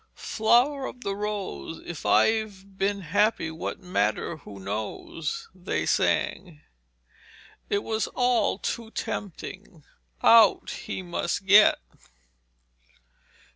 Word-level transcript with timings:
'Flower 0.15 0.87
of 0.87 1.01
the 1.01 1.15
rose, 1.15 1.79
If 1.85 2.07
I've 2.07 2.75
been 2.75 3.01
happy, 3.01 3.51
what 3.51 3.81
matter 3.81 4.37
who 4.37 4.59
knows,' 4.59 5.47
they 5.53 5.85
sang. 5.85 6.61
It 7.69 7.83
was 7.83 8.07
all 8.15 8.57
too 8.57 8.89
tempting; 8.89 9.83
out 10.23 10.71
he 10.87 11.03
must 11.03 11.45
get. 11.45 11.77